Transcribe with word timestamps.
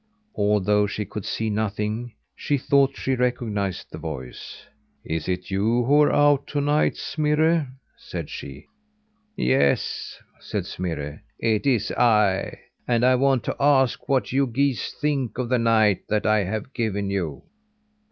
Although 0.33 0.87
she 0.87 1.05
could 1.05 1.25
see 1.25 1.51
nothing, 1.51 2.13
she 2.35 2.57
thought 2.57 2.97
she 2.97 3.13
recognised 3.13 3.91
the 3.91 3.99
voice. 3.99 4.63
"Is 5.05 5.29
it 5.29 5.51
you 5.51 5.83
who 5.83 6.01
are 6.01 6.11
out 6.11 6.47
to 6.47 6.59
night, 6.59 6.97
Smirre?" 6.97 7.67
said 7.99 8.27
she. 8.27 8.65
"Yes," 9.37 10.17
said 10.39 10.65
Smirre, 10.65 11.21
"it 11.37 11.67
is 11.67 11.91
I; 11.91 12.61
and 12.87 13.05
I 13.05 13.13
want 13.13 13.43
to 13.43 13.55
ask 13.59 14.09
what 14.09 14.31
you 14.31 14.47
geese 14.47 14.91
think 14.91 15.37
of 15.37 15.49
the 15.49 15.59
night 15.59 16.07
that 16.09 16.25
I 16.25 16.45
have 16.45 16.73
given 16.73 17.11
you?" 17.11 17.43